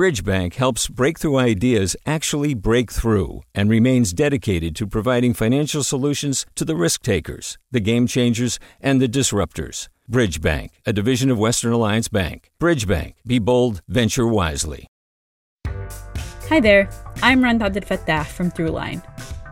[0.00, 6.64] Bridgebank helps breakthrough ideas actually break through and remains dedicated to providing financial solutions to
[6.64, 9.88] the risk takers, the game changers, and the disruptors.
[10.10, 12.50] Bridgebank, a division of Western Alliance Bank.
[12.58, 14.86] Bridgebank, be bold, venture wisely.
[15.66, 16.88] Hi there,
[17.22, 19.02] I'm Rund Abdelfatah from Throughline.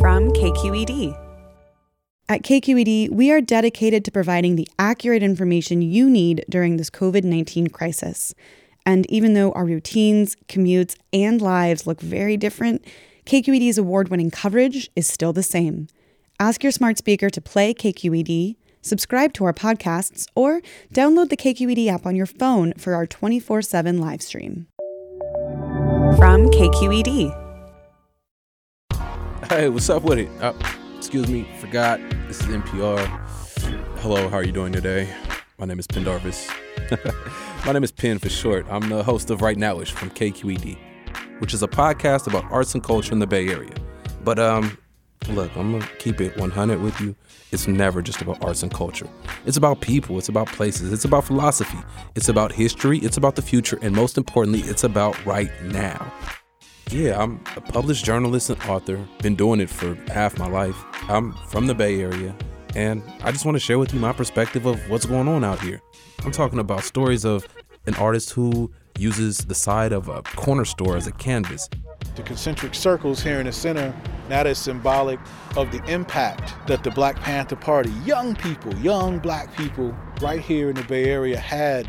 [0.00, 1.18] From KQED.
[2.28, 7.24] At KQED, we are dedicated to providing the accurate information you need during this COVID
[7.24, 8.34] 19 crisis.
[8.86, 12.84] And even though our routines, commutes, and lives look very different,
[13.26, 15.88] KQED's award winning coverage is still the same.
[16.40, 20.62] Ask your smart speaker to play KQED, subscribe to our podcasts, or
[20.94, 24.66] download the KQED app on your phone for our 24 7 live stream.
[26.16, 27.41] From KQED.
[29.52, 30.30] Hey, what's up with it?
[30.40, 30.54] Uh,
[30.96, 32.00] excuse me, forgot.
[32.26, 32.98] This is NPR.
[33.98, 35.14] Hello, how are you doing today?
[35.58, 36.48] My name is Pendarvis.
[37.66, 38.64] My name is Penn for short.
[38.70, 40.78] I'm the host of Right Nowish from KQED,
[41.40, 43.74] which is a podcast about arts and culture in the Bay Area.
[44.24, 44.78] But um,
[45.28, 47.14] look, I'm gonna keep it 100 with you.
[47.50, 49.06] It's never just about arts and culture.
[49.44, 50.16] It's about people.
[50.16, 50.94] It's about places.
[50.94, 51.78] It's about philosophy.
[52.14, 53.00] It's about history.
[53.00, 56.10] It's about the future, and most importantly, it's about right now.
[56.90, 58.98] Yeah, I'm a published journalist and author.
[59.22, 60.76] Been doing it for half my life.
[61.08, 62.34] I'm from the Bay Area,
[62.74, 65.60] and I just want to share with you my perspective of what's going on out
[65.60, 65.80] here.
[66.24, 67.46] I'm talking about stories of
[67.86, 71.68] an artist who uses the side of a corner store as a canvas.
[72.14, 73.94] The concentric circles here in the center,
[74.28, 75.18] that is symbolic
[75.56, 80.68] of the impact that the Black Panther Party, young people, young black people right here
[80.68, 81.88] in the Bay Area had.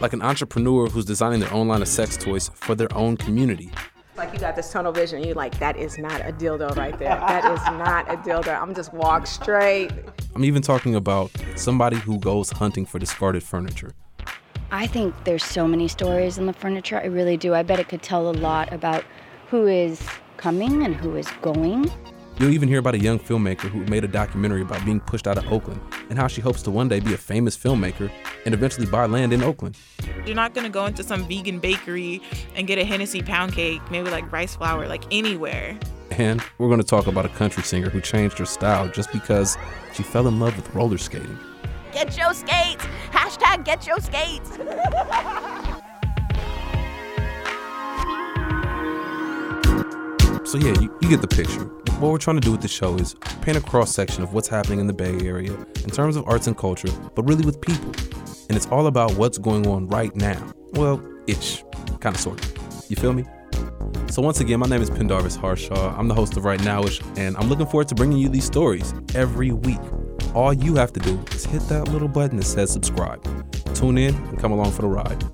[0.00, 3.72] Like an entrepreneur who's designing their own line of sex toys for their own community.
[4.14, 6.98] Like you got this tunnel vision, and you're like, that is not a dildo right
[6.98, 7.16] there.
[7.16, 8.60] That is not a dildo.
[8.60, 9.90] I'm just walk straight.
[10.34, 13.94] I'm even talking about somebody who goes hunting for discarded furniture.
[14.70, 16.98] I think there's so many stories in the furniture.
[16.98, 17.54] I really do.
[17.54, 19.04] I bet it could tell a lot about
[19.48, 20.06] who is
[20.36, 21.90] coming and who is going.
[22.38, 25.38] You'll even hear about a young filmmaker who made a documentary about being pushed out
[25.38, 25.80] of Oakland
[26.10, 28.10] and how she hopes to one day be a famous filmmaker
[28.44, 29.76] and eventually buy land in Oakland.
[30.26, 32.22] You're not gonna go into some vegan bakery
[32.54, 35.76] and get a Hennessy pound cake, maybe like rice flour, like anywhere.
[36.12, 39.56] And we're going to talk about a country singer who changed her style just because
[39.94, 41.38] she fell in love with roller skating.
[41.92, 42.84] Get your skates.
[43.10, 44.50] Hashtag get your skates.
[50.44, 51.64] So, yeah, you, you get the picture.
[51.98, 54.48] What we're trying to do with the show is paint a cross section of what's
[54.48, 57.90] happening in the Bay Area in terms of arts and culture, but really with people.
[58.48, 60.52] And it's all about what's going on right now.
[60.72, 61.64] Well, ish,
[62.00, 62.84] kind of sort of.
[62.88, 63.24] You feel me?
[64.10, 65.96] So once again, my name is Pendarvis Harshaw.
[65.98, 68.92] I'm the host of Right Nowish, and I'm looking forward to bringing you these stories
[69.14, 69.80] every week.
[70.34, 73.22] All you have to do is hit that little button that says subscribe.
[73.74, 75.24] Tune in and come along for the ride.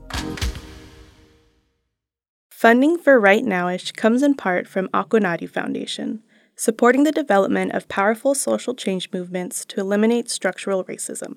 [2.50, 6.22] Funding for Right Nowish comes in part from Akonadi Foundation,
[6.56, 11.36] supporting the development of powerful social change movements to eliminate structural racism.